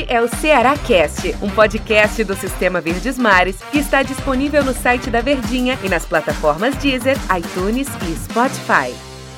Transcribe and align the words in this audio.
Este 0.00 0.12
é 0.14 0.22
o 0.22 0.28
Ceará 0.28 0.78
Cast, 0.78 1.34
um 1.42 1.50
podcast 1.50 2.24
do 2.24 2.34
Sistema 2.34 2.80
Verdes 2.80 3.18
Mares 3.18 3.60
que 3.70 3.78
está 3.78 4.02
disponível 4.02 4.64
no 4.64 4.72
site 4.72 5.10
da 5.10 5.20
Verdinha 5.20 5.78
e 5.84 5.90
nas 5.90 6.06
plataformas 6.06 6.74
Deezer, 6.76 7.16
iTunes 7.36 7.86
e 8.08 8.16
Spotify. 8.16 8.94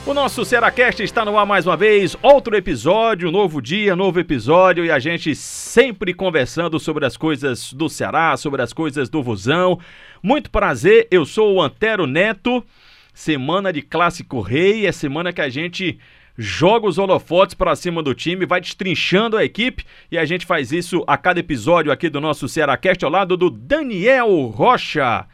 O 0.07 0.15
nosso 0.15 0.45
Cearacast 0.45 1.03
está 1.03 1.25
no 1.25 1.37
ar 1.37 1.45
mais 1.47 1.67
uma 1.67 1.77
vez, 1.77 2.17
outro 2.23 2.57
episódio, 2.57 3.33
novo 3.33 3.61
dia, 3.61 3.97
novo 3.97 4.21
episódio 4.21 4.85
e 4.85 4.91
a 4.91 5.01
gente 5.01 5.35
sempre 5.35 6.15
conversando 6.15 6.79
sobre 6.79 7.05
as 7.05 7.17
coisas 7.17 7.73
do 7.73 7.89
Ceará, 7.89 8.37
sobre 8.37 8.63
as 8.63 8.73
coisas 8.73 9.09
do 9.09 9.21
Vozão. 9.21 9.81
Muito 10.23 10.49
prazer, 10.49 11.09
eu 11.11 11.25
sou 11.25 11.55
o 11.55 11.63
Antero 11.63 12.07
Neto. 12.07 12.65
Semana 13.13 13.73
de 13.73 13.83
Clássico 13.83 14.41
Rei, 14.41 14.87
é 14.87 14.93
semana 14.93 15.33
que 15.33 15.41
a 15.41 15.49
gente 15.49 15.99
joga 16.43 16.87
os 16.87 16.99
holofotes 16.99 17.55
para 17.55 17.77
cima 17.77 18.03
do 18.03 18.15
time, 18.15 18.45
vai 18.45 18.61
destrinchando 18.61 19.37
a 19.37 19.45
equipe 19.45 19.85
e 20.11 20.19
a 20.19 20.25
gente 20.25 20.45
faz 20.45 20.73
isso 20.73 21.05
a 21.07 21.17
cada 21.17 21.41
episódio 21.41 21.93
aqui 21.93 22.11
do 22.11 22.21
nosso 22.21 22.49
Cearacast 22.49 23.05
ao 23.05 23.11
lado 23.11 23.37
do 23.37 23.49
Daniel 23.49 24.47
Rocha. 24.47 25.27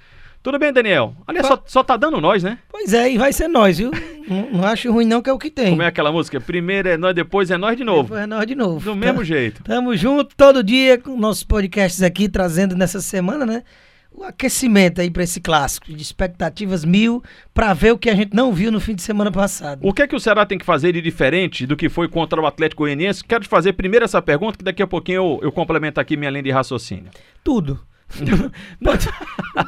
Tudo 0.43 0.59
bem, 0.59 0.73
Daniel? 0.73 1.15
Aliás, 1.27 1.47
só, 1.47 1.63
só 1.66 1.83
tá 1.83 1.97
dando 1.97 2.21
nós, 2.21 2.43
né? 2.43 2.59
Pois 2.71 2.93
é, 2.93 3.11
e 3.11 3.19
vai 3.19 3.33
ser 3.33 3.49
nós, 3.49 3.79
viu? 3.79 3.91
não, 4.29 4.51
não 4.51 4.65
acho 4.65 4.91
ruim 4.93 5.05
não 5.05 5.21
que 5.21 5.29
é 5.29 5.33
o 5.33 5.39
que 5.39 5.51
tem. 5.51 5.71
Como 5.71 5.83
é 5.83 5.87
aquela 5.87 6.13
música? 6.13 6.41
Primeiro 6.41 6.89
é 6.89 6.97
nós, 6.97 7.15
depois 7.15 7.51
é 7.51 7.57
nós 7.57 7.77
de 7.77 7.83
novo. 7.83 8.05
Depois 8.05 8.23
é 8.23 8.27
nós 8.27 8.47
de 8.47 8.55
novo. 8.55 8.85
Do 8.85 8.95
mesmo 8.95 9.25
jeito. 9.25 9.63
Tamo 9.65 9.97
junto 9.97 10.37
todo 10.37 10.63
dia 10.63 10.97
com 10.97 11.16
nossos 11.16 11.43
podcasts 11.43 12.02
aqui, 12.02 12.29
trazendo 12.29 12.77
nessa 12.77 13.01
semana, 13.01 13.45
né? 13.45 13.63
O 14.19 14.25
aquecimento 14.25 15.01
aí 15.01 15.13
para 15.13 15.23
esse 15.23 15.41
clássico, 15.41 15.95
de 15.95 16.03
expectativas 16.03 16.85
mil, 16.85 17.23
para 17.55 17.73
ver 17.73 17.93
o 17.93 17.99
que 17.99 18.11
a 18.11 18.15
gente 18.17 18.35
não 18.35 18.53
viu 18.53 18.73
no 18.73 18.81
fim 18.81 18.93
de 18.97 19.01
semana 19.01 19.31
passado. 19.31 19.79
O 19.81 19.93
que 19.93 20.03
é 20.03 20.09
que 20.09 20.17
o 20.17 20.19
Ceará 20.19 20.45
tem 20.45 20.59
que 20.59 20.65
fazer 20.65 20.93
de 20.93 21.01
diferente 21.01 21.65
do 21.65 21.77
que 21.77 21.89
foi 21.89 22.09
contra 22.09 22.41
o 22.41 22.45
Atlético 22.45 22.83
Goianiense? 22.83 23.23
Quero 23.23 23.45
te 23.45 23.49
fazer 23.49 23.75
primeiro 23.75 24.05
essa 24.05 24.21
pergunta, 24.21 24.59
que 24.59 24.65
daqui 24.65 24.83
a 24.83 24.89
pouquinho 24.89 25.19
eu, 25.19 25.41
eu 25.45 25.53
complemento 25.53 26.01
aqui 26.01 26.17
minha 26.17 26.33
linha 26.33 26.43
de 26.43 26.51
raciocínio. 26.51 27.13
Tudo. 27.45 27.79
pode, 28.82 29.09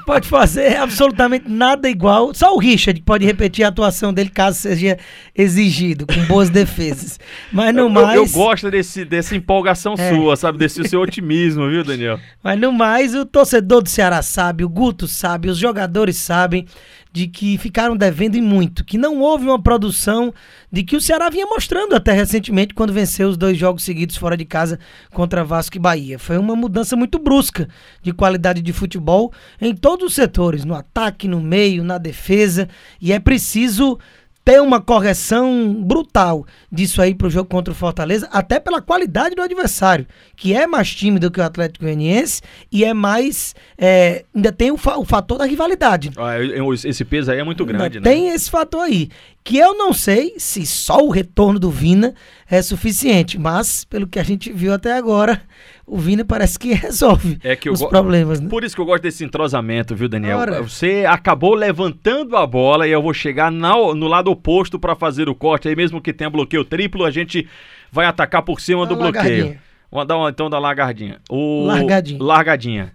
pode 0.06 0.28
fazer 0.28 0.76
absolutamente 0.76 1.48
nada 1.48 1.88
igual. 1.88 2.34
Só 2.34 2.54
o 2.54 2.58
Richard 2.58 3.00
pode 3.02 3.24
repetir 3.24 3.64
a 3.64 3.68
atuação 3.68 4.12
dele 4.12 4.30
caso 4.30 4.58
seja 4.58 4.98
exigido, 5.36 6.06
com 6.06 6.24
boas 6.26 6.48
defesas. 6.50 7.20
Mas 7.52 7.74
no 7.74 7.82
eu, 7.82 7.88
mais. 7.88 8.16
Eu, 8.16 8.24
eu 8.24 8.28
gosto 8.30 8.70
desse, 8.70 9.04
dessa 9.04 9.36
empolgação 9.36 9.94
é. 9.98 10.10
sua, 10.10 10.36
sabe? 10.36 10.58
Desse 10.58 10.82
seu 10.88 11.00
otimismo, 11.00 11.68
viu, 11.68 11.84
Daniel? 11.84 12.18
Mas 12.42 12.58
no 12.58 12.72
mais, 12.72 13.14
o 13.14 13.26
torcedor 13.26 13.82
do 13.82 13.88
Ceará 13.88 14.22
sabe, 14.22 14.64
o 14.64 14.68
Guto 14.68 15.06
sabe, 15.06 15.48
os 15.48 15.58
jogadores 15.58 16.16
sabem 16.16 16.66
de 17.12 17.26
que 17.26 17.58
ficaram 17.58 17.96
devendo 17.96 18.36
e 18.36 18.40
muito, 18.40 18.84
que 18.84 18.96
não 18.96 19.20
houve 19.20 19.46
uma 19.46 19.60
produção 19.60 20.32
de 20.70 20.84
que 20.84 20.96
o 20.96 21.00
Ceará 21.00 21.28
vinha 21.28 21.46
mostrando 21.46 21.94
até 21.94 22.12
recentemente 22.12 22.72
quando 22.72 22.92
venceu 22.92 23.28
os 23.28 23.36
dois 23.36 23.58
jogos 23.58 23.82
seguidos 23.82 24.16
fora 24.16 24.36
de 24.36 24.44
casa 24.44 24.78
contra 25.12 25.44
Vasco 25.44 25.76
e 25.76 25.80
Bahia. 25.80 26.18
Foi 26.18 26.38
uma 26.38 26.54
mudança 26.54 26.94
muito 26.94 27.18
brusca 27.18 27.68
de 28.02 28.12
qualidade 28.12 28.62
de 28.62 28.72
futebol 28.72 29.32
em 29.60 29.74
todos 29.74 30.06
os 30.06 30.14
setores, 30.14 30.64
no 30.64 30.74
ataque, 30.74 31.26
no 31.26 31.40
meio, 31.40 31.82
na 31.82 31.98
defesa, 31.98 32.68
e 33.00 33.12
é 33.12 33.18
preciso 33.18 33.98
ter 34.44 34.60
uma 34.60 34.80
correção 34.80 35.74
brutal 35.74 36.46
disso 36.70 37.00
aí 37.02 37.14
para 37.14 37.26
o 37.26 37.30
jogo 37.30 37.48
contra 37.48 37.72
o 37.72 37.76
Fortaleza, 37.76 38.28
até 38.32 38.58
pela 38.58 38.80
qualidade 38.80 39.34
do 39.34 39.42
adversário, 39.42 40.06
que 40.36 40.54
é 40.54 40.66
mais 40.66 40.94
tímido 40.94 41.30
que 41.30 41.40
o 41.40 41.42
Atlético 41.42 41.84
Goianiense 41.84 42.42
e 42.70 42.84
é 42.84 42.94
mais. 42.94 43.54
É, 43.76 44.24
ainda 44.34 44.52
tem 44.52 44.70
o, 44.70 44.76
fa 44.76 44.96
o, 44.98 45.04
fator 45.04 45.38
da 45.38 45.44
rivalidade. 45.44 46.10
Ah, 46.16 46.36
esse 46.84 47.04
peso 47.04 47.30
aí 47.30 47.38
é 47.38 47.44
muito 47.44 47.64
grande, 47.64 47.98
ainda 47.98 48.00
né? 48.00 48.16
Tem 48.16 48.28
esse 48.30 48.50
fator 48.50 48.82
aí. 48.82 49.08
Que 49.50 49.58
eu 49.58 49.76
não 49.76 49.92
sei 49.92 50.34
se 50.36 50.64
só 50.64 51.04
o 51.04 51.10
retorno 51.10 51.58
do 51.58 51.72
Vina 51.72 52.14
é 52.48 52.62
suficiente, 52.62 53.36
mas 53.36 53.84
pelo 53.84 54.06
que 54.06 54.20
a 54.20 54.22
gente 54.22 54.52
viu 54.52 54.72
até 54.72 54.92
agora, 54.92 55.42
o 55.84 55.98
Vina 55.98 56.24
parece 56.24 56.56
que 56.56 56.70
resolve 56.72 57.36
é 57.42 57.56
que 57.56 57.68
os 57.68 57.82
problemas. 57.82 58.40
Né? 58.40 58.48
Por 58.48 58.62
isso 58.62 58.76
que 58.76 58.80
eu 58.80 58.84
gosto 58.84 59.02
desse 59.02 59.24
entrosamento, 59.24 59.96
viu, 59.96 60.08
Daniel? 60.08 60.38
Ora. 60.38 60.62
Você 60.62 61.04
acabou 61.04 61.52
levantando 61.52 62.36
a 62.36 62.46
bola 62.46 62.86
e 62.86 62.92
eu 62.92 63.02
vou 63.02 63.12
chegar 63.12 63.50
na, 63.50 63.74
no 63.92 64.06
lado 64.06 64.30
oposto 64.30 64.78
para 64.78 64.94
fazer 64.94 65.28
o 65.28 65.34
corte. 65.34 65.66
Aí 65.66 65.74
mesmo 65.74 66.00
que 66.00 66.12
tenha 66.12 66.30
bloqueio 66.30 66.64
triplo, 66.64 67.04
a 67.04 67.10
gente 67.10 67.48
vai 67.90 68.06
atacar 68.06 68.42
por 68.42 68.60
cima 68.60 68.86
Dá 68.86 68.94
do 68.94 69.00
bloqueio. 69.00 69.58
Vamos 69.90 70.06
dar 70.06 70.16
uma, 70.16 70.30
então 70.30 70.48
da 70.48 70.60
largadinha. 70.60 71.18
O... 71.28 71.64
Largadinha. 71.66 72.22
Largadinha. 72.22 72.92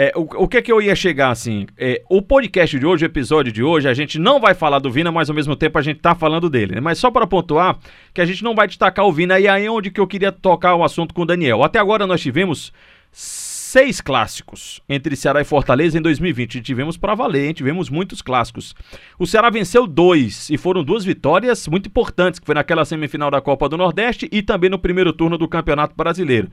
É, 0.00 0.12
o, 0.14 0.44
o 0.44 0.48
que 0.48 0.58
é 0.58 0.62
que 0.62 0.70
eu 0.70 0.80
ia 0.80 0.94
chegar 0.94 1.30
assim? 1.30 1.66
É, 1.76 2.00
o 2.08 2.22
podcast 2.22 2.78
de 2.78 2.86
hoje, 2.86 3.04
o 3.04 3.06
episódio 3.06 3.52
de 3.52 3.64
hoje, 3.64 3.88
a 3.88 3.94
gente 3.94 4.16
não 4.16 4.38
vai 4.38 4.54
falar 4.54 4.78
do 4.78 4.88
Vina, 4.88 5.10
mas 5.10 5.28
ao 5.28 5.34
mesmo 5.34 5.56
tempo 5.56 5.76
a 5.76 5.82
gente 5.82 5.98
tá 5.98 6.14
falando 6.14 6.48
dele. 6.48 6.76
Né? 6.76 6.80
Mas 6.80 6.98
só 6.98 7.10
para 7.10 7.26
pontuar 7.26 7.76
que 8.14 8.20
a 8.20 8.24
gente 8.24 8.44
não 8.44 8.54
vai 8.54 8.68
destacar 8.68 9.04
o 9.04 9.12
Vina 9.12 9.40
e 9.40 9.48
aí 9.48 9.66
é 9.66 9.70
onde 9.70 9.90
que 9.90 10.00
eu 10.00 10.06
queria 10.06 10.30
tocar 10.30 10.76
o 10.76 10.84
assunto 10.84 11.12
com 11.12 11.22
o 11.22 11.26
Daniel. 11.26 11.64
Até 11.64 11.80
agora 11.80 12.06
nós 12.06 12.20
tivemos 12.20 12.72
seis 13.68 14.00
clássicos 14.00 14.80
entre 14.88 15.14
Ceará 15.14 15.42
e 15.42 15.44
Fortaleza 15.44 15.98
em 15.98 16.00
2020. 16.00 16.62
Tivemos 16.62 16.96
para 16.96 17.14
valer, 17.14 17.48
hein? 17.48 17.52
tivemos 17.52 17.90
muitos 17.90 18.22
clássicos. 18.22 18.74
O 19.18 19.26
Ceará 19.26 19.50
venceu 19.50 19.86
dois 19.86 20.48
e 20.48 20.56
foram 20.56 20.82
duas 20.82 21.04
vitórias 21.04 21.68
muito 21.68 21.86
importantes, 21.86 22.40
que 22.40 22.46
foi 22.46 22.54
naquela 22.54 22.86
semifinal 22.86 23.30
da 23.30 23.42
Copa 23.42 23.68
do 23.68 23.76
Nordeste 23.76 24.26
e 24.32 24.40
também 24.40 24.70
no 24.70 24.78
primeiro 24.78 25.12
turno 25.12 25.36
do 25.36 25.46
Campeonato 25.46 25.94
Brasileiro. 25.94 26.48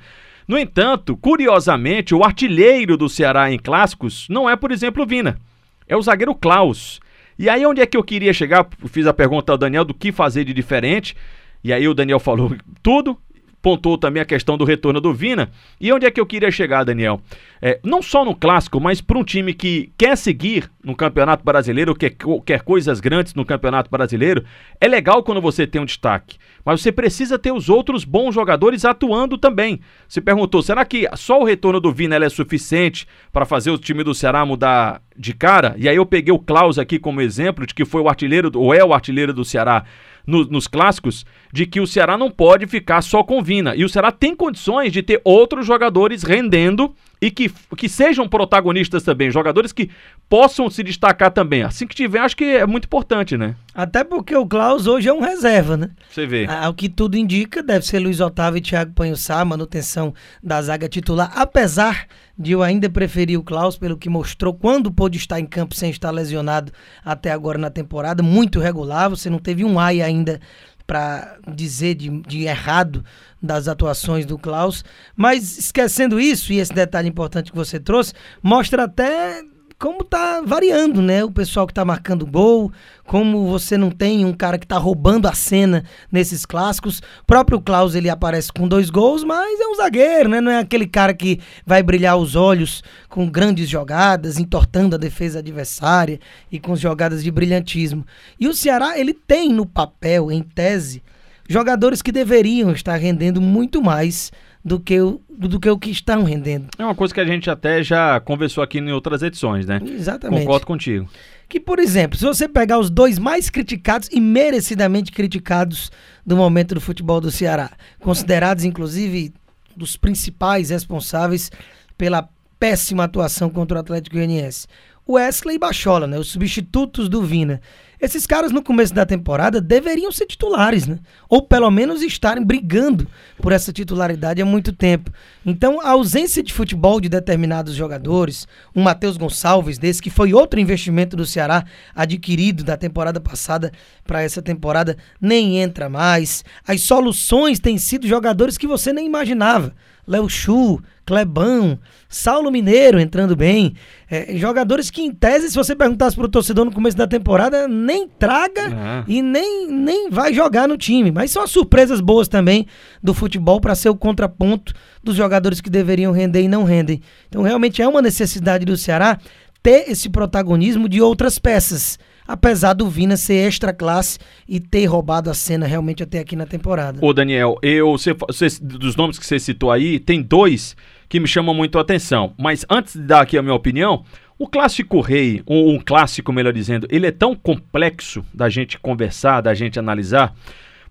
No 0.46 0.58
entanto, 0.58 1.16
curiosamente, 1.16 2.14
o 2.14 2.22
artilheiro 2.22 2.98
do 2.98 3.08
Ceará 3.08 3.50
em 3.50 3.58
clássicos 3.58 4.28
não 4.30 4.50
é, 4.50 4.58
por 4.58 4.74
exemplo, 4.74 5.04
o 5.04 5.08
Vina. 5.08 5.40
É 5.88 5.96
o 5.96 6.02
zagueiro 6.02 6.36
Klaus. 6.36 7.00
E 7.40 7.48
aí 7.48 7.66
onde 7.66 7.80
é 7.80 7.86
que 7.86 7.96
eu 7.96 8.04
queria 8.04 8.34
chegar? 8.34 8.68
Fiz 8.88 9.08
a 9.08 9.14
pergunta 9.14 9.54
ao 9.54 9.58
Daniel 9.58 9.86
do 9.86 9.94
que 9.94 10.12
fazer 10.12 10.44
de 10.44 10.54
diferente. 10.54 11.16
E 11.64 11.72
aí 11.72 11.88
o 11.88 11.94
Daniel 11.94 12.20
falou 12.20 12.54
tudo 12.84 13.18
pontuou 13.66 13.98
também 13.98 14.22
a 14.22 14.26
questão 14.26 14.60
do 14.60 14.64
retorno 14.64 15.02
do 15.02 15.12
Vina. 15.12 15.50
E 15.82 15.92
onde 15.92 16.06
é 16.06 16.12
que 16.12 16.22
eu 16.22 16.26
queria 16.28 16.52
chegar, 16.52 16.84
Daniel? 16.84 17.20
É, 17.60 17.80
não 17.84 18.00
só 18.00 18.24
no 18.24 18.36
clássico, 18.36 18.80
mas 18.80 19.02
para 19.02 19.18
um 19.18 19.24
time 19.24 19.56
que 19.56 19.92
quer 19.98 20.16
seguir 20.16 20.70
no 20.84 20.96
Campeonato 20.96 21.44
Brasileiro, 21.44 21.96
quer, 21.96 22.14
quer 22.46 22.62
coisas 22.62 23.00
grandes 23.00 23.34
no 23.34 23.44
Campeonato 23.44 23.90
Brasileiro, 23.90 24.46
é 24.80 24.88
legal 24.88 25.24
quando 25.24 25.42
você 25.42 25.66
tem 25.66 25.82
um 25.82 25.86
destaque. 25.86 26.38
Mas 26.64 26.80
você 26.80 26.92
precisa 26.92 27.40
ter 27.40 27.52
os 27.52 27.68
outros 27.68 28.04
bons 28.04 28.36
jogadores 28.36 28.86
atuando 28.86 29.36
também. 29.36 29.80
Se 30.08 30.22
perguntou, 30.22 30.62
será 30.62 30.86
que 30.86 31.10
só 31.16 31.40
o 31.40 31.44
retorno 31.44 31.80
do 31.80 31.92
Vina 31.92 32.24
é 32.24 32.30
suficiente 32.30 33.08
para 33.34 33.48
fazer 33.48 33.72
o 33.72 33.80
time 33.80 34.04
do 34.04 34.14
Ceará 34.14 34.46
mudar 34.46 35.02
de 35.18 35.34
cara? 35.34 35.74
E 35.80 35.90
aí 35.90 35.96
eu 35.96 36.06
peguei 36.06 36.32
o 36.32 36.38
Klaus 36.38 36.78
aqui 36.78 37.00
como 37.00 37.20
exemplo 37.20 37.66
de 37.66 37.74
que 37.74 37.84
foi 37.84 38.02
o 38.02 38.10
artilheiro, 38.10 38.52
ou 38.54 38.76
é 38.76 38.86
o 38.86 38.94
artilheiro 38.94 39.34
do 39.34 39.44
Ceará 39.44 39.86
no, 40.26 40.44
nos 40.46 40.68
clássicos 40.68 41.26
de 41.52 41.66
que 41.66 41.80
o 41.80 41.88
Ceará 41.88 42.18
não 42.18 42.30
pode 42.30 42.66
ficar 42.68 43.02
só 43.02 43.24
com 43.24 43.44
Vina. 43.44 43.76
E 43.76 43.84
o 43.84 43.90
Ceará 43.90 44.12
tem 44.12 44.36
condições 44.36 44.92
de 44.92 45.02
ter 45.02 45.22
outros 45.24 45.66
jogadores 45.66 46.24
rendendo 46.24 46.94
e 47.22 47.32
que, 47.32 47.52
que 47.78 47.88
sejam 47.88 48.28
protagonistas 48.28 49.04
também, 49.04 49.32
jogadores 49.32 49.72
que 49.72 49.90
possam 50.30 50.70
se 50.70 50.84
destacar 50.84 51.32
também. 51.32 51.64
Assim 51.64 51.88
que 51.88 51.96
tiver, 51.96 52.20
acho 52.20 52.36
que 52.36 52.44
é 52.44 52.66
muito 52.66 52.86
importante, 52.86 53.38
né? 53.38 53.56
Até 53.74 54.04
porque 54.04 54.36
o 54.36 54.46
Klaus 54.46 54.88
hoje 54.88 55.10
é 55.10 55.14
um 55.14 55.22
reserva, 55.22 55.78
né? 55.78 55.90
Você 56.10 56.26
vê. 56.26 56.46
Ao 56.46 56.74
que 56.74 56.90
tudo 56.90 57.18
indica, 57.18 57.62
deve 57.62 57.86
ser 57.86 58.00
Luiz 58.00 58.20
Otávio 58.20 58.58
e 58.58 58.62
Thiago 58.62 58.94
Panhussá, 58.94 59.44
manutenção 59.44 60.14
da 60.44 60.62
zaga 60.62 60.88
titular, 60.88 61.32
apesar 61.36 62.08
de 62.38 62.52
eu 62.52 62.62
ainda 62.62 62.90
preferir 62.90 63.40
o 63.40 63.44
Klaus 63.44 63.78
pelo 63.78 63.98
que 63.98 64.10
mostrou 64.10 64.54
quando 64.54 64.92
pôde 64.92 65.18
estar 65.18 65.40
em 65.40 65.46
campo 65.46 65.74
sem 65.74 65.90
estar 65.90 66.12
lesionado 66.12 66.72
até 67.04 67.32
agora 67.32 67.58
na 67.58 67.70
temporada, 67.70 68.22
muito 68.22 68.60
regular, 68.60 69.10
você 69.10 69.30
não 69.30 69.40
teve 69.40 69.64
um 69.64 69.80
ai 69.80 70.02
ainda 70.02 70.40
para 70.86 71.38
dizer 71.48 71.96
de, 71.96 72.10
de, 72.22 72.44
errado 72.44 73.04
das 73.42 73.68
atuações 73.68 74.26
do 74.26 74.38
Klaus. 74.38 74.84
Mas 75.16 75.58
esquecendo 75.58 76.20
isso, 76.20 76.54
e 76.54 76.60
esse 76.60 76.74
detalhe 76.74 77.10
importante 77.10 77.52
que 77.52 77.58
você 77.58 77.80
trouxe, 77.80 78.14
mostra 78.42 78.84
até 78.84 79.44
como 79.78 80.04
tá 80.04 80.42
variando, 80.42 81.02
né? 81.02 81.24
O 81.24 81.32
pessoal 81.32 81.68
que 81.68 81.74
tá 81.74 81.84
marcando 81.84 82.26
gol, 82.26 82.72
como 83.06 83.46
você 83.48 83.78
não 83.78 83.92
tem 83.92 84.24
um 84.24 84.32
cara 84.32 84.58
que 84.58 84.66
tá 84.66 84.78
roubando 84.78 85.28
a 85.28 85.34
cena 85.34 85.84
nesses 86.12 86.46
clássicos. 86.46 87.00
O 87.00 87.26
próprio 87.28 87.60
Klaus 87.60 87.94
ele 87.94 88.10
aparece 88.10 88.52
com 88.54 88.68
dois 88.68 88.90
gols, 88.90 89.24
mas 89.24 89.60
é 89.60 89.68
um 89.68 89.76
zagueiro, 89.76 90.30
né? 90.30 90.40
Não 90.40 90.52
é 90.52 90.60
aquele 90.60 90.88
cara 90.88 91.14
que 91.14 91.40
vai 91.66 91.84
brilhar 91.84 92.18
os 92.18 92.36
olhos 92.36 92.82
com 93.10 93.30
grandes 93.30 93.68
jogadas, 93.70 94.40
entortando 94.40 94.96
a 94.96 95.00
defesa 95.00 95.40
adversária 95.40 96.20
e 96.50 96.60
com 96.60 96.76
jogadas 96.76 97.24
de 97.24 97.30
brilhantismo. 97.30 98.06
E 98.40 98.48
o 98.48 98.54
Ceará, 98.54 98.98
ele 98.98 99.14
tem 99.14 99.50
no 99.50 99.66
papel, 99.66 100.32
em 100.32 100.42
tese, 100.42 101.04
jogadores 101.50 102.02
que 102.02 102.12
deveriam 102.12 102.72
estar 102.72 102.96
rendendo 102.96 103.42
muito 103.42 103.82
mais 103.82 104.32
do 104.66 104.80
que 104.80 105.00
o, 105.00 105.22
do 105.30 105.60
que 105.60 105.70
o 105.70 105.78
que 105.78 105.92
estão 105.92 106.24
rendendo. 106.24 106.70
É 106.80 106.84
uma 106.84 106.96
coisa 106.96 107.14
que 107.14 107.20
a 107.20 107.26
gente 107.26 107.48
até 107.52 107.84
já 107.84 108.20
conversou 108.20 108.64
aqui 108.64 108.80
em 108.80 108.92
outras 108.92 109.22
edições, 109.22 109.68
né? 109.68 109.80
Exatamente. 109.86 110.42
Concordo 110.42 110.66
contigo. 110.66 111.08
Que, 111.48 111.60
por 111.60 111.78
exemplo, 111.78 112.18
se 112.18 112.26
você 112.26 112.50
pegar 112.50 112.80
os 112.80 112.90
dois 112.90 113.20
mais 113.20 113.52
criticados 113.52 114.10
e 114.12 114.20
merecidamente 114.20 115.12
criticados 115.12 115.92
do 116.26 116.36
momento 116.36 116.74
do 116.74 116.82
futebol 116.82 117.22
do 117.22 117.30
Ceará, 117.30 117.70
considerados 118.00 118.64
inclusive 118.64 119.32
dos 119.78 119.96
principais 119.96 120.72
responsáveis 120.72 121.52
pela 121.96 122.28
péssima 122.60 123.04
atuação 123.04 123.52
contra 123.52 123.78
o 123.78 123.82
Atlético 123.82 124.16
Goianiense. 124.16 124.66
Wesley 125.08 125.56
e 125.56 125.60
Bachola, 125.60 126.08
né? 126.08 126.18
Os 126.18 126.30
substitutos 126.30 127.08
do 127.08 127.22
Vina. 127.22 127.62
Esses 128.02 128.28
caras 128.28 128.52
no 128.52 128.62
começo 128.62 128.94
da 128.94 129.06
temporada 129.06 129.62
deveriam 129.62 130.12
ser 130.12 130.26
titulares, 130.26 130.86
né? 130.86 131.00
Ou 131.30 131.42
pelo 131.42 131.70
menos 131.72 132.02
estarem 132.02 132.44
brigando 132.44 133.08
por 133.38 133.52
essa 133.52 133.72
titularidade 133.72 134.42
há 134.42 134.46
muito 134.46 134.74
tempo. 134.74 135.12
Então, 135.46 135.80
a 135.80 135.92
ausência 135.92 136.44
de 136.44 136.52
futebol 136.52 137.00
de 137.00 137.08
determinados 137.08 137.74
jogadores, 137.74 138.48
um 138.76 138.84
Matheus 138.84 139.16
Gonçalves 139.16 139.78
desse, 139.78 140.02
que 140.02 140.10
foi 140.10 140.34
outro 140.34 140.60
investimento 140.60 141.16
do 141.16 141.26
Ceará 141.26 141.64
adquirido 141.96 142.64
da 142.64 142.76
temporada 142.76 143.22
passada 143.22 143.72
para 144.06 144.22
essa 144.22 144.42
temporada, 144.42 144.98
nem 145.22 145.60
entra 145.60 145.88
mais. 145.88 146.44
As 146.68 146.82
soluções 146.82 147.60
têm 147.60 147.78
sido 147.78 148.08
jogadores 148.08 148.58
que 148.58 148.68
você 148.68 148.92
nem 148.92 149.06
imaginava. 149.06 149.74
Léo 150.08 150.30
Chu, 150.30 150.80
Clebão, 151.06 151.80
Saulo 152.10 152.52
Mineiro 152.52 153.00
entrando 153.00 153.36
bem. 153.36 153.76
É, 154.10 154.36
jogadores 154.38 154.90
que, 154.90 155.02
em 155.02 155.12
tese, 155.12 155.50
se 155.50 155.56
você 155.56 155.76
perguntasse 155.76 156.16
para 156.16 156.26
o 156.26 156.30
torcedor 156.30 156.66
no 156.66 156.72
começo 156.72 156.98
da 156.98 157.08
temporada, 157.08 157.68
nem 157.68 158.08
traga 158.08 158.72
ah. 158.74 159.04
e 159.08 159.22
nem, 159.22 159.72
nem 159.72 160.10
vai 160.10 160.34
jogar 160.34 160.68
no 160.68 160.78
time. 160.78 161.12
Mas 161.12 161.32
são 161.32 161.44
as 161.44 161.52
surpresas 161.52 162.02
boas 162.02 162.28
também 162.28 162.68
do 163.04 163.14
futebol 163.14 163.62
para 163.62 163.76
ser 163.76 163.90
o 163.90 163.96
contraponto 163.96 164.74
dos 165.04 165.16
jogadores 165.16 165.62
que 165.62 165.70
deveriam 165.70 166.12
render 166.12 166.42
e 166.42 166.48
não 166.48 166.64
rendem. 166.64 167.02
Então, 167.28 167.42
realmente 167.42 167.82
é 167.82 167.88
uma 167.88 168.02
necessidade 168.02 168.66
do 168.66 168.78
Ceará 168.78 169.20
ter 169.62 169.90
esse 169.90 170.10
protagonismo 170.10 170.88
de 170.88 171.02
outras 171.02 171.40
peças 171.40 171.98
apesar 172.28 172.74
do 172.74 172.90
Vina 172.90 173.18
ser 173.18 173.36
extra 173.36 173.74
classe 173.74 174.18
e 174.48 174.60
ter 174.60 174.86
roubado 174.86 175.30
a 175.30 175.34
cena 175.34 175.66
realmente 175.66 176.04
até 176.04 176.20
aqui 176.20 176.36
na 176.36 176.46
temporada. 176.46 177.00
Ô 177.02 177.14
Daniel, 177.14 177.58
eu 177.62 177.92
você, 177.92 178.14
você, 178.14 178.48
dos 178.62 178.96
nomes 178.96 179.20
que 179.20 179.26
você 179.26 179.40
citou 179.40 179.72
aí, 179.72 180.00
tem 180.00 180.22
dois 180.22 180.76
que 181.08 181.20
me 181.20 181.28
chamam 181.28 181.54
muito 181.54 181.78
a 181.78 181.82
atenção. 181.82 182.34
Mas 182.38 182.66
antes 182.70 182.94
de 182.94 183.04
dar 183.04 183.22
aqui 183.22 183.38
a 183.38 183.42
minha 183.42 183.54
opinião, 183.54 184.04
o 184.38 184.48
clássico 184.48 185.00
rei, 185.00 185.42
ou 185.46 185.70
um 185.70 185.80
clássico 185.80 186.34
melhor 186.34 186.52
dizendo, 186.52 186.88
ele 186.90 187.08
é 187.08 187.12
tão 187.12 187.36
complexo 187.36 188.24
da 188.34 188.50
gente 188.50 188.80
conversar, 188.80 189.42
da 189.42 189.54
gente 189.54 189.80
analisar, 189.80 190.36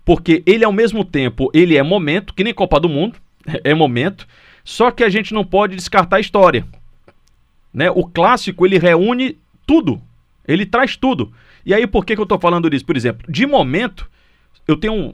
porque 0.03 0.41
ele 0.45 0.63
ao 0.63 0.71
mesmo 0.71 1.03
tempo, 1.03 1.49
ele 1.53 1.77
é 1.77 1.83
momento, 1.83 2.33
que 2.33 2.43
nem 2.43 2.53
Copa 2.53 2.79
do 2.79 2.89
Mundo, 2.89 3.17
é 3.63 3.73
momento, 3.73 4.27
só 4.63 4.89
que 4.89 5.03
a 5.03 5.09
gente 5.09 5.33
não 5.33 5.45
pode 5.45 5.75
descartar 5.75 6.17
a 6.17 6.19
história. 6.19 6.65
Né? 7.73 7.91
O 7.91 8.05
clássico, 8.05 8.65
ele 8.65 8.79
reúne 8.79 9.37
tudo 9.67 10.01
ele 10.47 10.65
traz 10.65 10.95
tudo. 10.95 11.31
E 11.65 11.73
aí, 11.73 11.87
por 11.87 12.05
que, 12.05 12.15
que 12.15 12.21
eu 12.21 12.23
estou 12.23 12.39
falando 12.39 12.69
disso? 12.69 12.85
Por 12.85 12.95
exemplo, 12.95 13.25
de 13.31 13.45
momento, 13.45 14.09
eu 14.67 14.75
tenho 14.75 15.13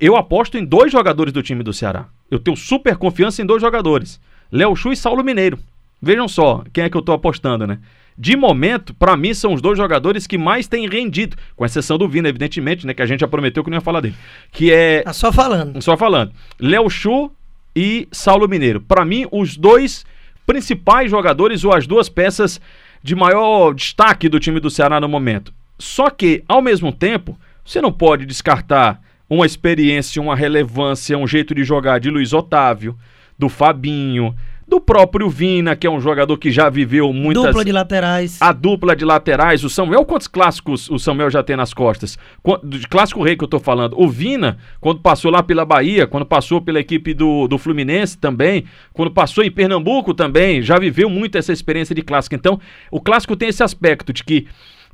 Eu 0.00 0.16
aposto 0.16 0.56
em 0.58 0.64
dois 0.64 0.92
jogadores 0.92 1.32
do 1.32 1.42
time 1.42 1.62
do 1.62 1.72
Ceará. 1.72 2.06
Eu 2.30 2.38
tenho 2.38 2.56
super 2.56 2.96
confiança 2.96 3.42
em 3.42 3.46
dois 3.46 3.60
jogadores: 3.60 4.20
Léo 4.50 4.76
Chu 4.76 4.92
e 4.92 4.96
Saulo 4.96 5.24
Mineiro. 5.24 5.58
Vejam 6.00 6.26
só 6.26 6.64
quem 6.72 6.84
é 6.84 6.90
que 6.90 6.96
eu 6.96 7.00
estou 7.00 7.14
apostando, 7.14 7.66
né? 7.66 7.78
De 8.16 8.36
momento, 8.36 8.92
para 8.92 9.16
mim, 9.16 9.32
são 9.32 9.54
os 9.54 9.62
dois 9.62 9.78
jogadores 9.78 10.26
que 10.26 10.36
mais 10.36 10.68
têm 10.68 10.88
rendido, 10.88 11.36
com 11.56 11.64
exceção 11.64 11.96
do 11.96 12.08
Vina, 12.08 12.28
evidentemente, 12.28 12.86
né? 12.86 12.92
Que 12.92 13.02
a 13.02 13.06
gente 13.06 13.20
já 13.20 13.28
prometeu 13.28 13.64
que 13.64 13.70
não 13.70 13.78
ia 13.78 13.80
falar 13.80 14.00
dele. 14.00 14.14
Que 14.50 14.70
é. 14.72 15.02
Tá 15.02 15.12
só 15.12 15.32
falando. 15.32 15.80
Só 15.80 15.96
falando. 15.96 16.32
Léo 16.60 16.90
Chu 16.90 17.30
e 17.74 18.06
Saulo 18.12 18.48
Mineiro. 18.48 18.80
Para 18.80 19.04
mim, 19.04 19.26
os 19.30 19.56
dois 19.56 20.04
principais 20.46 21.10
jogadores 21.10 21.64
ou 21.64 21.72
as 21.72 21.86
duas 21.86 22.08
peças 22.08 22.60
de 23.02 23.14
maior 23.14 23.74
destaque 23.74 24.28
do 24.28 24.38
time 24.38 24.60
do 24.60 24.70
Ceará 24.70 25.00
no 25.00 25.08
momento. 25.08 25.52
Só 25.78 26.08
que, 26.10 26.44
ao 26.46 26.62
mesmo 26.62 26.92
tempo, 26.92 27.38
você 27.64 27.80
não 27.80 27.92
pode 27.92 28.24
descartar 28.24 29.00
uma 29.28 29.46
experiência, 29.46 30.22
uma 30.22 30.36
relevância, 30.36 31.18
um 31.18 31.26
jeito 31.26 31.54
de 31.54 31.64
jogar 31.64 31.98
de 31.98 32.10
Luiz 32.10 32.32
Otávio, 32.32 32.96
do 33.38 33.48
Fabinho, 33.48 34.34
do 34.66 34.80
próprio 34.80 35.28
Vina, 35.28 35.76
que 35.76 35.86
é 35.86 35.90
um 35.90 36.00
jogador 36.00 36.36
que 36.36 36.50
já 36.50 36.68
viveu 36.68 37.12
muitas... 37.12 37.44
Dupla 37.44 37.64
de 37.64 37.72
laterais. 37.72 38.40
A 38.40 38.52
dupla 38.52 38.96
de 38.96 39.04
laterais. 39.04 39.64
O 39.64 39.70
Samuel, 39.70 40.04
quantos 40.04 40.26
clássicos 40.26 40.88
o 40.90 40.98
Samuel 40.98 41.30
já 41.30 41.42
tem 41.42 41.56
nas 41.56 41.74
costas? 41.74 42.18
De 42.64 42.86
clássico 42.88 43.22
rei 43.22 43.36
que 43.36 43.44
eu 43.44 43.48
tô 43.48 43.58
falando. 43.58 43.94
O 43.98 44.08
Vina, 44.08 44.58
quando 44.80 45.00
passou 45.00 45.30
lá 45.30 45.42
pela 45.42 45.64
Bahia, 45.64 46.06
quando 46.06 46.26
passou 46.26 46.60
pela 46.60 46.80
equipe 46.80 47.14
do, 47.14 47.46
do 47.48 47.58
Fluminense 47.58 48.16
também, 48.16 48.64
quando 48.92 49.10
passou 49.10 49.44
em 49.44 49.50
Pernambuco 49.50 50.14
também, 50.14 50.62
já 50.62 50.78
viveu 50.78 51.10
muito 51.10 51.36
essa 51.36 51.52
experiência 51.52 51.94
de 51.94 52.02
clássico. 52.02 52.34
Então, 52.34 52.60
o 52.90 53.00
clássico 53.00 53.36
tem 53.36 53.48
esse 53.48 53.62
aspecto 53.62 54.12
de 54.12 54.24
que 54.24 54.46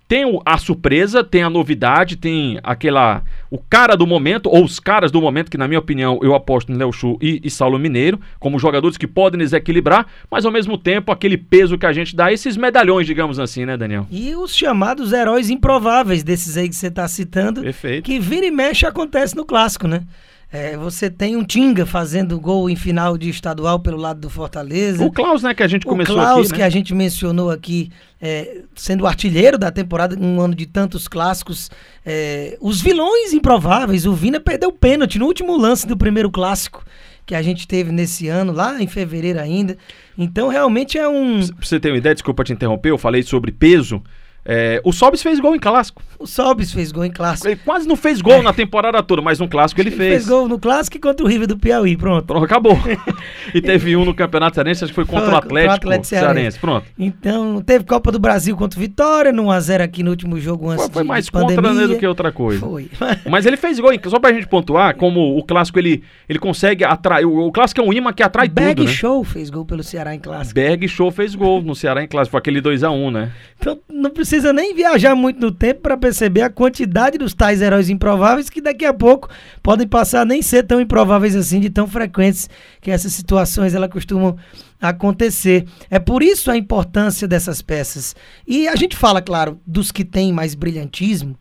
tem 0.08 0.24
a 0.44 0.56
surpresa, 0.56 1.22
tem 1.22 1.42
a 1.42 1.50
novidade, 1.50 2.16
tem 2.16 2.58
aquela. 2.62 3.22
O 3.50 3.58
cara 3.58 3.94
do 3.94 4.06
momento, 4.06 4.48
ou 4.48 4.64
os 4.64 4.80
caras 4.80 5.12
do 5.12 5.20
momento, 5.20 5.50
que 5.50 5.58
na 5.58 5.68
minha 5.68 5.78
opinião 5.78 6.18
eu 6.22 6.34
aposto 6.34 6.72
no 6.72 6.78
Léo 6.78 6.90
Chu 6.92 7.18
e, 7.20 7.40
e 7.44 7.50
Saulo 7.50 7.78
Mineiro, 7.78 8.18
como 8.40 8.58
jogadores 8.58 8.96
que 8.96 9.06
podem 9.06 9.38
desequilibrar, 9.38 10.06
mas 10.30 10.46
ao 10.46 10.50
mesmo 10.50 10.78
tempo 10.78 11.12
aquele 11.12 11.36
peso 11.36 11.76
que 11.76 11.84
a 11.84 11.92
gente 11.92 12.16
dá, 12.16 12.32
esses 12.32 12.56
medalhões, 12.56 13.06
digamos 13.06 13.38
assim, 13.38 13.66
né, 13.66 13.76
Daniel? 13.76 14.06
E 14.10 14.34
os 14.34 14.56
chamados 14.56 15.12
heróis 15.12 15.50
improváveis 15.50 16.22
desses 16.22 16.56
aí 16.56 16.68
que 16.68 16.76
você 16.76 16.86
está 16.86 17.06
citando, 17.06 17.60
Perfeito. 17.60 18.04
que 18.04 18.18
vira 18.18 18.46
e 18.46 18.50
mexe 18.50 18.86
acontece 18.86 19.36
no 19.36 19.44
clássico, 19.44 19.86
né? 19.86 20.02
É, 20.50 20.78
você 20.78 21.10
tem 21.10 21.36
um 21.36 21.44
Tinga 21.44 21.84
fazendo 21.84 22.40
gol 22.40 22.70
em 22.70 22.76
final 22.76 23.18
de 23.18 23.28
estadual 23.28 23.78
pelo 23.80 23.98
lado 23.98 24.20
do 24.20 24.30
Fortaleza. 24.30 25.04
O 25.04 25.12
Klaus, 25.12 25.42
né, 25.42 25.52
que 25.52 25.62
a 25.62 25.68
gente 25.68 25.84
começou. 25.84 26.16
O 26.16 26.18
Klaus, 26.18 26.50
né? 26.50 26.56
que 26.56 26.62
a 26.62 26.70
gente 26.70 26.94
mencionou 26.94 27.50
aqui, 27.50 27.90
é, 28.20 28.62
sendo 28.74 29.06
artilheiro 29.06 29.58
da 29.58 29.70
temporada, 29.70 30.16
um 30.18 30.40
ano 30.40 30.54
de 30.54 30.64
tantos 30.64 31.06
clássicos. 31.06 31.70
É, 32.04 32.56
os 32.60 32.80
vilões 32.80 33.34
improváveis. 33.34 34.06
O 34.06 34.14
Vina 34.14 34.40
perdeu 34.40 34.70
o 34.70 34.72
pênalti 34.72 35.18
no 35.18 35.26
último 35.26 35.54
lance 35.56 35.86
do 35.86 35.96
primeiro 35.96 36.30
clássico 36.30 36.82
que 37.26 37.34
a 37.34 37.42
gente 37.42 37.68
teve 37.68 37.92
nesse 37.92 38.26
ano, 38.26 38.52
lá 38.52 38.82
em 38.82 38.86
fevereiro 38.86 39.38
ainda. 39.38 39.76
Então, 40.16 40.48
realmente 40.48 40.96
é 40.96 41.06
um. 41.06 41.46
Pra 41.46 41.66
você 41.66 41.78
ter 41.78 41.90
uma 41.90 41.98
ideia, 41.98 42.14
desculpa 42.14 42.42
te 42.42 42.54
interromper, 42.54 42.88
eu 42.88 42.96
falei 42.96 43.22
sobre 43.22 43.52
peso. 43.52 44.02
É, 44.50 44.80
o 44.82 44.94
Sobis 44.94 45.22
fez 45.22 45.38
gol 45.38 45.54
em 45.54 45.58
clássico. 45.58 46.02
O 46.18 46.26
Sobis 46.26 46.72
fez 46.72 46.90
gol 46.90 47.04
em 47.04 47.10
clássico. 47.10 47.48
Ele 47.48 47.60
quase 47.62 47.86
não 47.86 47.96
fez 47.96 48.22
gol 48.22 48.36
é. 48.36 48.42
na 48.42 48.52
temporada 48.54 49.02
toda, 49.02 49.20
mas 49.20 49.38
no 49.38 49.46
clássico 49.46 49.78
ele, 49.78 49.90
ele 49.90 49.96
fez. 49.96 50.10
Fez 50.14 50.28
gol 50.28 50.48
no 50.48 50.58
clássico 50.58 50.98
contra 50.98 51.24
o 51.24 51.28
River 51.28 51.46
do 51.46 51.58
Piauí, 51.58 51.98
pronto. 51.98 52.24
Pronto, 52.24 52.46
acabou. 52.46 52.72
e 53.54 53.60
teve 53.60 53.94
um 53.94 54.06
no 54.06 54.14
Campeonato 54.14 54.54
Cearense, 54.54 54.84
acho 54.84 54.90
que 54.90 54.94
foi 54.94 55.04
contra 55.04 55.26
foi, 55.26 55.34
o 55.34 55.36
Atlético, 55.36 55.74
Atlético 55.74 56.06
Cearense. 56.06 56.58
Pronto. 56.58 56.86
Então, 56.98 57.60
teve 57.60 57.84
Copa 57.84 58.10
do 58.10 58.18
Brasil 58.18 58.56
contra 58.56 58.78
o 58.78 58.80
Vitória, 58.80 59.32
no 59.32 59.44
1x0 59.44 59.82
aqui 59.82 60.02
no 60.02 60.10
último 60.10 60.40
jogo 60.40 60.70
antes 60.70 60.86
Foi, 60.86 60.94
foi 60.94 61.04
mais 61.04 61.28
contra 61.28 61.74
né, 61.74 61.86
do 61.86 61.98
que 61.98 62.06
outra 62.06 62.32
coisa. 62.32 62.60
Foi. 62.60 62.90
mas 63.28 63.44
ele 63.44 63.58
fez 63.58 63.78
gol, 63.78 63.90
só 64.06 64.18
pra 64.18 64.32
gente 64.32 64.46
pontuar, 64.46 64.96
como 64.96 65.36
o 65.36 65.44
clássico 65.44 65.78
ele, 65.78 66.02
ele 66.26 66.38
consegue 66.38 66.84
atrair. 66.84 67.26
O, 67.26 67.48
o 67.48 67.52
clássico 67.52 67.82
é 67.82 67.84
um 67.84 67.92
imã 67.92 68.14
que 68.14 68.22
atrai 68.22 68.48
Berg 68.48 68.76
tudo. 68.76 68.86
Né? 68.86 68.92
Show 68.94 69.22
fez 69.24 69.50
gol 69.50 69.66
pelo 69.66 69.82
Ceará 69.82 70.14
em 70.14 70.18
clássico. 70.18 70.54
Berg 70.54 70.88
Show 70.88 71.10
fez 71.10 71.34
gol 71.34 71.60
no 71.60 71.74
Ceará 71.74 72.02
em 72.02 72.08
clássico, 72.08 72.30
foi 72.30 72.38
aquele 72.38 72.62
2x1, 72.62 73.12
né? 73.12 73.32
Então 73.60 73.78
não 73.92 74.10
precisa 74.10 74.37
nem 74.52 74.74
viajar 74.74 75.14
muito 75.14 75.40
no 75.40 75.50
tempo 75.50 75.80
para 75.80 75.96
perceber 75.96 76.42
a 76.42 76.50
quantidade 76.50 77.18
dos 77.18 77.34
tais 77.34 77.60
heróis 77.60 77.88
improváveis 77.88 78.50
que 78.50 78.60
daqui 78.60 78.84
a 78.84 78.92
pouco 78.92 79.28
podem 79.62 79.86
passar 79.86 80.22
a 80.22 80.24
nem 80.24 80.42
ser 80.42 80.64
tão 80.64 80.80
improváveis 80.80 81.34
assim, 81.36 81.60
de 81.60 81.70
tão 81.70 81.86
frequentes 81.86 82.48
que 82.80 82.90
essas 82.90 83.12
situações 83.12 83.74
elas 83.74 83.90
costumam 83.90 84.36
acontecer. 84.80 85.66
É 85.90 85.98
por 85.98 86.22
isso 86.22 86.50
a 86.50 86.56
importância 86.56 87.26
dessas 87.26 87.60
peças. 87.62 88.14
E 88.46 88.68
a 88.68 88.76
gente 88.76 88.96
fala, 88.96 89.20
claro, 89.20 89.60
dos 89.66 89.90
que 89.90 90.04
têm 90.04 90.32
mais 90.32 90.54
brilhantismo, 90.54 91.36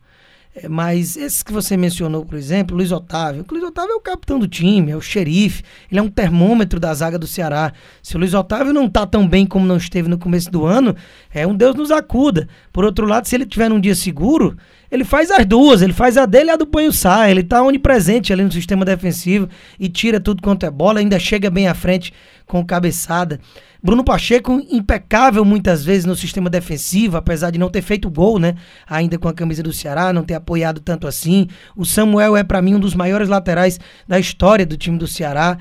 mas 0.68 1.16
esses 1.16 1.42
que 1.42 1.52
você 1.52 1.76
mencionou, 1.76 2.24
por 2.24 2.36
exemplo, 2.36 2.76
Luiz 2.76 2.90
Otávio. 2.90 3.44
O 3.48 3.54
Luiz 3.54 3.64
Otávio 3.64 3.92
é 3.92 3.96
o 3.96 4.00
capitão 4.00 4.38
do 4.38 4.48
time, 4.48 4.90
é 4.90 4.96
o 4.96 5.00
xerife, 5.00 5.62
ele 5.90 6.00
é 6.00 6.02
um 6.02 6.08
termômetro 6.08 6.80
da 6.80 6.92
zaga 6.94 7.18
do 7.18 7.26
Ceará. 7.26 7.72
Se 8.02 8.16
o 8.16 8.18
Luiz 8.18 8.34
Otávio 8.34 8.72
não 8.72 8.86
está 8.86 9.06
tão 9.06 9.28
bem 9.28 9.46
como 9.46 9.66
não 9.66 9.76
esteve 9.76 10.08
no 10.08 10.18
começo 10.18 10.50
do 10.50 10.66
ano, 10.66 10.96
é 11.32 11.46
um 11.46 11.54
Deus 11.54 11.76
nos 11.76 11.90
acuda. 11.90 12.48
Por 12.72 12.84
outro 12.84 13.06
lado, 13.06 13.26
se 13.26 13.36
ele 13.36 13.46
tiver 13.46 13.68
num 13.68 13.80
dia 13.80 13.94
seguro, 13.94 14.56
ele 14.90 15.04
faz 15.04 15.30
as 15.30 15.44
duas, 15.46 15.82
ele 15.82 15.92
faz 15.92 16.16
a 16.16 16.26
dele 16.26 16.50
e 16.50 16.52
a 16.52 16.56
do 16.56 16.66
Panho 16.66 16.92
Sá. 16.92 17.30
Ele 17.30 17.40
está 17.40 17.62
onipresente 17.62 18.32
ali 18.32 18.42
no 18.42 18.52
sistema 18.52 18.84
defensivo 18.84 19.48
e 19.78 19.88
tira 19.88 20.18
tudo 20.18 20.42
quanto 20.42 20.64
é 20.64 20.70
bola, 20.70 21.00
ainda 21.00 21.18
chega 21.18 21.50
bem 21.50 21.68
à 21.68 21.74
frente 21.74 22.12
com 22.46 22.64
cabeçada. 22.64 23.38
Bruno 23.82 24.02
Pacheco, 24.02 24.60
impecável 24.70 25.44
muitas 25.44 25.84
vezes 25.84 26.04
no 26.04 26.16
sistema 26.16 26.50
defensivo, 26.50 27.16
apesar 27.16 27.50
de 27.50 27.58
não 27.58 27.70
ter 27.70 27.82
feito 27.82 28.10
gol, 28.10 28.38
né? 28.38 28.56
Ainda 28.88 29.18
com 29.18 29.28
a 29.28 29.32
camisa 29.32 29.62
do 29.62 29.72
Ceará, 29.72 30.12
não 30.12 30.24
ter 30.24 30.34
apoiado 30.34 30.80
tanto 30.80 31.06
assim. 31.06 31.46
O 31.76 31.84
Samuel 31.84 32.36
é, 32.36 32.42
para 32.42 32.60
mim, 32.60 32.74
um 32.74 32.80
dos 32.80 32.94
maiores 32.94 33.28
laterais 33.28 33.78
da 34.06 34.18
história 34.18 34.66
do 34.66 34.76
time 34.76 34.98
do 34.98 35.06
Ceará, 35.06 35.58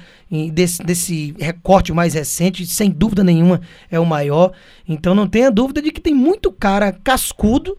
desse, 0.52 0.84
desse 0.84 1.36
recorte 1.40 1.94
mais 1.94 2.16
recente, 2.16 2.66
sem 2.66 2.90
dúvida 2.90 3.24
nenhuma, 3.24 3.62
é 3.92 4.00
o 4.00 4.06
maior. 4.06 4.52
Então 4.88 5.14
não 5.14 5.28
tenha 5.28 5.52
dúvida 5.52 5.82
de 5.82 5.92
que 5.92 6.02
tem 6.02 6.16
muito 6.16 6.52
cara 6.52 6.92
cascudo 6.92 7.78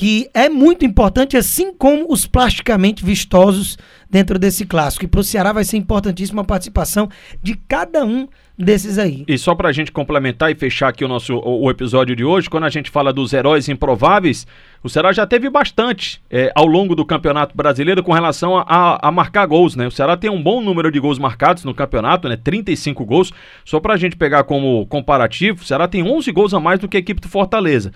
que 0.00 0.30
é 0.32 0.48
muito 0.48 0.82
importante, 0.82 1.36
assim 1.36 1.74
como 1.74 2.10
os 2.10 2.26
plasticamente 2.26 3.04
vistosos 3.04 3.76
dentro 4.08 4.38
desse 4.38 4.64
clássico. 4.64 5.04
E 5.04 5.08
para 5.08 5.20
o 5.20 5.24
Ceará 5.24 5.52
vai 5.52 5.62
ser 5.62 5.76
importantíssima 5.76 6.40
a 6.40 6.44
participação 6.44 7.10
de 7.42 7.54
cada 7.54 8.02
um 8.02 8.26
desses 8.60 8.98
aí. 8.98 9.24
E 9.26 9.38
só 9.38 9.54
pra 9.54 9.72
gente 9.72 9.90
complementar 9.90 10.50
e 10.50 10.54
fechar 10.54 10.88
aqui 10.88 11.04
o 11.04 11.08
nosso 11.08 11.36
o, 11.36 11.64
o 11.64 11.70
episódio 11.70 12.14
de 12.14 12.24
hoje, 12.24 12.50
quando 12.50 12.64
a 12.64 12.70
gente 12.70 12.90
fala 12.90 13.12
dos 13.12 13.32
heróis 13.32 13.68
improváveis, 13.68 14.46
o 14.82 14.88
Ceará 14.88 15.12
já 15.12 15.26
teve 15.26 15.48
bastante 15.50 16.22
é, 16.30 16.52
ao 16.54 16.66
longo 16.66 16.94
do 16.94 17.04
Campeonato 17.04 17.56
Brasileiro 17.56 18.02
com 18.02 18.12
relação 18.12 18.56
a, 18.56 18.62
a, 18.62 19.08
a, 19.08 19.12
marcar 19.12 19.46
gols, 19.46 19.76
né? 19.76 19.86
O 19.86 19.90
Ceará 19.90 20.16
tem 20.16 20.30
um 20.30 20.42
bom 20.42 20.60
número 20.60 20.90
de 20.90 21.00
gols 21.00 21.18
marcados 21.18 21.64
no 21.64 21.74
campeonato, 21.74 22.28
né? 22.28 22.36
35 22.36 23.04
gols. 23.04 23.32
Só 23.64 23.80
pra 23.80 23.96
gente 23.96 24.16
pegar 24.16 24.44
como 24.44 24.86
comparativo, 24.86 25.62
o 25.62 25.64
Ceará 25.64 25.88
tem 25.88 26.02
11 26.02 26.30
gols 26.32 26.54
a 26.54 26.60
mais 26.60 26.78
do 26.78 26.88
que 26.88 26.96
a 26.96 27.00
equipe 27.00 27.20
do 27.20 27.28
Fortaleza. 27.28 27.92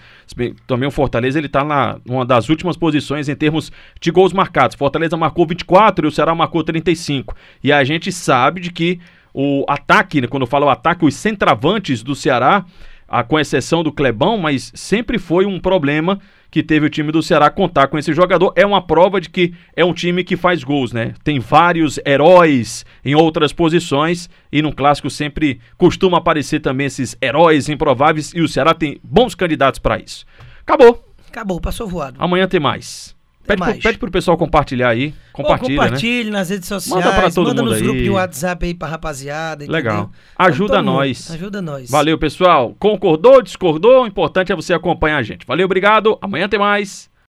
Também 0.66 0.88
o 0.88 0.90
Fortaleza, 0.90 1.38
ele 1.38 1.48
tá 1.48 1.64
na 1.64 1.98
uma 2.06 2.24
das 2.24 2.48
últimas 2.48 2.76
posições 2.76 3.28
em 3.28 3.34
termos 3.34 3.70
de 4.00 4.10
gols 4.10 4.32
marcados. 4.32 4.76
Fortaleza 4.76 5.16
marcou 5.16 5.46
24 5.46 6.06
e 6.06 6.08
o 6.08 6.12
Ceará 6.12 6.34
marcou 6.34 6.62
35. 6.62 7.34
E 7.62 7.72
a 7.72 7.82
gente 7.84 8.10
sabe 8.12 8.60
de 8.60 8.70
que 8.70 9.00
o 9.34 9.64
ataque, 9.68 10.20
né, 10.20 10.28
quando 10.28 10.44
eu 10.44 10.46
falo 10.46 10.68
ataque, 10.68 11.04
os 11.04 11.14
centravantes 11.14 12.02
do 12.02 12.14
Ceará, 12.14 12.64
a, 13.08 13.22
com 13.22 13.38
exceção 13.38 13.82
do 13.82 13.92
Clebão, 13.92 14.38
mas 14.38 14.72
sempre 14.74 15.18
foi 15.18 15.44
um 15.44 15.58
problema 15.60 16.18
que 16.50 16.62
teve 16.62 16.86
o 16.86 16.90
time 16.90 17.10
do 17.10 17.22
Ceará 17.22 17.50
contar 17.50 17.88
com 17.88 17.98
esse 17.98 18.12
jogador. 18.12 18.52
É 18.54 18.64
uma 18.64 18.80
prova 18.80 19.20
de 19.20 19.28
que 19.28 19.52
é 19.74 19.84
um 19.84 19.92
time 19.92 20.22
que 20.22 20.36
faz 20.36 20.62
gols, 20.62 20.92
né? 20.92 21.12
Tem 21.24 21.40
vários 21.40 21.98
heróis 22.06 22.86
em 23.04 23.14
outras 23.16 23.52
posições 23.52 24.30
e 24.52 24.62
no 24.62 24.72
clássico 24.72 25.10
sempre 25.10 25.60
costuma 25.76 26.18
aparecer 26.18 26.60
também 26.60 26.86
esses 26.86 27.16
heróis 27.20 27.68
improváveis 27.68 28.32
e 28.34 28.40
o 28.40 28.48
Ceará 28.48 28.72
tem 28.72 29.00
bons 29.02 29.34
candidatos 29.34 29.80
para 29.80 29.98
isso. 29.98 30.24
Acabou. 30.60 31.04
Acabou, 31.28 31.60
passou 31.60 31.88
voado. 31.88 32.16
Amanhã 32.20 32.46
tem 32.46 32.60
mais. 32.60 33.16
Pede 33.46 33.62
pro, 33.62 33.74
pede 33.74 33.98
pro 33.98 34.10
pessoal 34.10 34.36
compartilhar 34.38 34.88
aí. 34.88 35.14
Compartilha, 35.32 35.76
Pô, 35.76 35.84
compartilhe 35.84 36.30
né? 36.30 36.38
nas 36.38 36.48
redes 36.48 36.66
sociais. 36.66 37.04
Manda 37.04 37.14
pra 37.14 37.30
todo 37.30 37.48
manda 37.48 37.62
mundo 37.62 37.70
nos 37.70 37.78
aí. 37.78 37.82
grupos 37.84 38.02
de 38.02 38.10
WhatsApp 38.10 38.66
aí 38.66 38.74
pra 38.74 38.88
rapaziada. 38.88 39.66
Legal. 39.68 39.94
Entendeu? 39.94 40.10
Ajuda 40.38 40.74
Todo 40.76 40.84
mundo. 40.84 40.94
nós. 40.94 41.30
Ajuda 41.30 41.62
nós. 41.62 41.90
Valeu, 41.90 42.18
pessoal. 42.18 42.74
Concordou, 42.78 43.42
discordou? 43.42 44.04
O 44.04 44.06
importante 44.06 44.50
é 44.50 44.56
você 44.56 44.72
acompanhar 44.72 45.18
a 45.18 45.22
gente. 45.22 45.46
Valeu, 45.46 45.66
obrigado. 45.66 46.18
Amanhã 46.22 46.48
tem 46.48 46.58
mais. 46.58 47.10